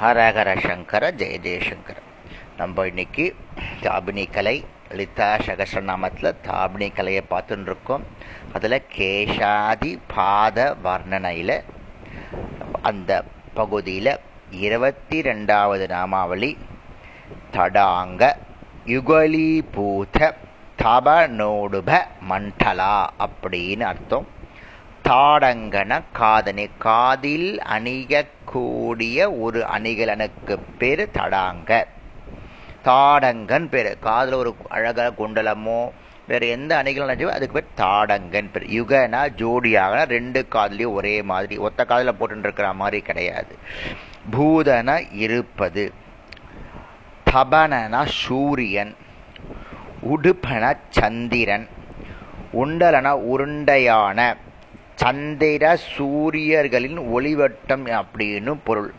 [0.00, 1.96] ஹரஹர சங்கர ஜெய ஜெயசங்கர
[2.58, 3.24] நம்ம இன்னைக்கு
[3.84, 4.54] தாபினி கலை
[4.90, 8.04] லலிதா சகசநாமத்தில் தாபினி கலையை பார்த்துட்டு இருக்கோம்
[8.56, 11.54] அதில் கேஷாதி பாத வர்ணனையில்
[12.90, 13.20] அந்த
[13.58, 14.12] பகுதியில்
[14.66, 16.52] இருபத்தி ரெண்டாவது நாமாவளி
[17.56, 18.32] தடாங்க
[18.94, 20.32] யுகலீபூத
[20.84, 21.90] தபநோடுப
[22.32, 22.94] மண்டலா
[23.26, 24.28] அப்படின்னு அர்த்தம்.
[25.08, 31.84] தாடங்கன காதணி காதில் அணியக்கூடிய ஒரு அணிகலனுக்கு பேரு தடாங்க.
[32.84, 33.98] தாடங்கன் பேரு.
[34.00, 35.90] காதில் ஒரு அழகான குண்டலமோ
[36.28, 38.66] வேறு எந்த அணிகள் நினைச்சோ அதுக்கு பேர் தாடங்கன் பேர்.
[38.66, 43.58] யுகனா ஜோடியாக ரெண்டு காதலையும் ஒரே மாதிரி ஒத்த காதில் போட்டுருக்கிற மாதிரி கிடையாது.
[44.32, 45.92] பூதன இருப்பது
[47.32, 48.96] தபனன சூரியன்
[50.02, 51.68] உடுப்பன சந்திரன்
[52.52, 54.36] உண்டலன உருண்டையான
[55.00, 58.90] சந்திர சூரியர்களின் ஒளிவட்டம் அப்படின்னு பொருள்.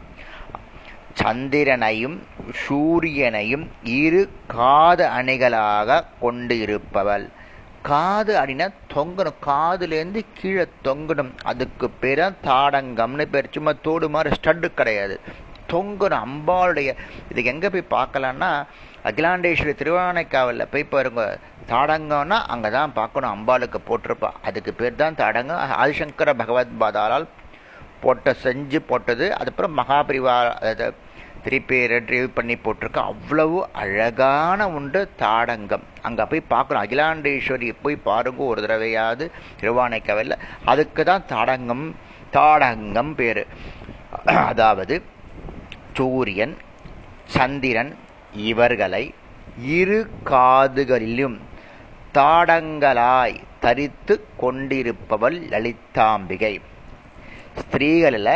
[1.21, 2.15] சந்திரனையும்
[2.61, 7.25] சூரியனையும் இரு காது அணிகளாக கொண்டு இருப்பவள்
[7.81, 9.37] காது அணினா தொங்கணும்.
[9.45, 11.31] காதுலேருந்து கீழே தொங்கணும்.
[11.51, 13.53] அதுக்கு பேர் தாடங்கம்னு பேர்.
[13.55, 15.19] சும்மா தோடு மாதிரி ஸ்டட்டு கிடையாது.
[15.73, 16.89] தொங்கணும் அம்பாளுடைய
[17.31, 18.51] இது எங்கே போய் பார்க்கலான்னா
[19.09, 21.23] அகிலாண்டேஸ்வரி திருவானைக்காவலில் போய் பாருங்க.
[21.71, 23.33] தாடங்கம்னா அங்கே தான் பார்க்கணும்.
[23.35, 24.29] அம்பாளுக்கு போட்டிருப்பா.
[24.47, 25.61] அதுக்கு பேர் தான் தாடங்கம்.
[25.83, 27.27] ஆதிசங்கர பகவத் பாதாலால்
[28.03, 29.25] போட்ட செஞ்சு போட்டது.
[29.37, 30.35] அதுக்கப்புறம் மகாபிரிவா
[30.71, 30.87] அதை
[31.43, 32.99] திருப்பி ரெட்ரிவ் பண்ணி போட்டிருக்க.
[33.11, 35.85] அவ்வளவு அழகான உண்டு தாடங்கம்.
[36.07, 36.83] அங்கே போய் பார்க்கணும்.
[36.85, 39.27] அகிலாண்டேஸ்வரி போய் பாருங்க ஒரு தடவையாவது
[39.61, 40.43] திருவானைக்காவலில்.
[40.73, 41.85] அதுக்கு தான் தாடங்கம்
[42.37, 43.43] தாடங்கம் பேர்.
[44.51, 44.97] அதாவது
[45.99, 46.53] சூரியன்
[47.25, 47.89] சந்திரன்
[48.49, 49.01] இவர்களை
[49.77, 51.35] இரு காதுகளிலும்
[52.13, 56.53] தாடங்களாய் தரித்து கொண்டிருப்பவள் லலிதாம்பிகை.
[57.59, 58.31] ஸ்திரீகளில்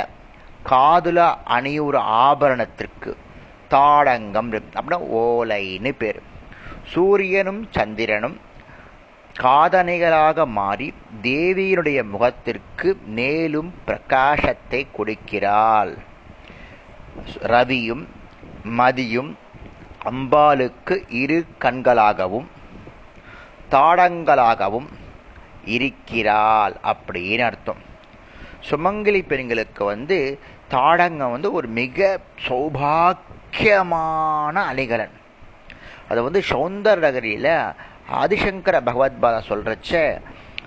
[0.70, 1.20] காதுல
[1.58, 3.12] அணியுற ஆபரணத்திற்கு
[3.70, 6.22] தாடங்கம் அப்படின்னா ஓலைன்னு பேர்.
[6.94, 8.40] சூரியனும் சந்திரனும்
[9.40, 15.94] காதணிகளாக மாறி தேவியினுடைய முகத்திற்கு மேலும் பிரகாசத்தை கொடுக்கிறாள்.
[17.42, 18.08] ரவியும்
[18.64, 19.38] மதியும்
[20.12, 22.48] அம்பாளுக்கு இரு கண்களாகவும்
[23.72, 24.88] தாடங்களாகவும்
[25.66, 27.78] இருக்கிறாள் அப்படின்னு அர்த்தம்.
[28.70, 35.12] சுமங்கலி பெண்களுக்கு வந்து தாடங்கம் வந்து ஒரு மிக சௌபாக்கியமான அலைகலன்.
[36.10, 37.74] அது வந்து சௌந்தர நகரியில்
[38.22, 40.22] ஆதிசங்கர பகவத்பாதா சொல்கிறச்ச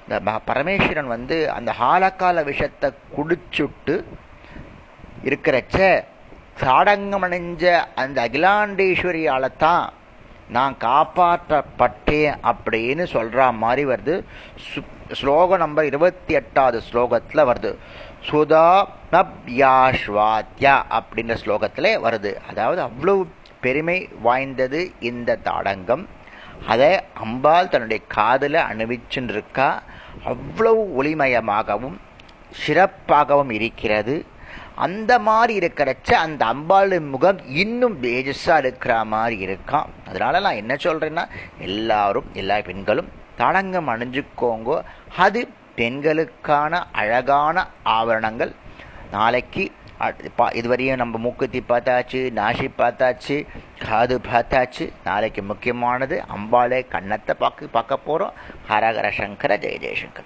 [0.08, 4.04] இந்த பரமேஸ்வரன் வந்து அந்த ஹாலக்கால விஷத்தை குடிச்சுட்டு
[5.24, 6.04] இருக்கிறச்ச
[6.60, 9.92] சாடங்கமணிஞ்ச அந்த அகிலாண்டேஸ்வரியால தான்
[10.48, 14.24] நான் காப்பாற்றப்பட்டேன் அப்படின்னு சொல்ற மாதிரி வருது.
[15.12, 17.76] ஸ்லோகம் நம்பர் இருபத்தி எட்டாவது ஸ்லோகத்துல வருது.
[18.30, 22.34] சுதா நப்யாஸ்வாத்யா அப்படின்ற ஸ்லோகத்தில் வருது.
[22.34, 23.28] அதாவது அவ்வளவு
[23.60, 26.08] பெருமை வாய்ந்தது இந்த தாடங்கம்.
[26.66, 29.82] அதை அம்பாள் தன்னுடைய காதில் அணிவிச்சுன்னு இருக்கா.
[30.24, 31.96] அவ்வளவு ஒளிமயமாகவும்
[32.66, 34.26] சிறப்பாகவும் இருக்கிறது.
[34.84, 41.24] அந்த மாதிரி இருக்கிறச்ச அந்த அம்பாளின் முகம் இன்னும் தேஜஸாக இருக்கிற மாதிரி இருக்கான் அதனால நான் என்ன சொல்கிறேன்னா
[41.68, 43.08] எல்லாரும் எல்லா பெண்களும்
[43.40, 44.70] தடங்கம் அணிஞ்சுக்கோங்க.
[45.24, 45.40] அது
[45.78, 47.66] பெண்களுக்கான அழகான
[47.96, 48.52] ஆவரணங்கள்.
[49.16, 49.64] நாளைக்கு
[50.60, 53.36] இதுவரையும் நம்ம மூக்குத்தி பார்த்தாச்சு நாசி பார்த்தாச்சு
[53.84, 54.84] காது பார்த்தாச்சு.
[55.04, 58.34] நாளைக்கு முக்கியமானது அம்பாளே கண்ணத்தை பார்க்க பார்க்க போகிறோம்
[58.70, 60.24] ஹரஹர சங்கர ஜெய ஜெயசங்கர்.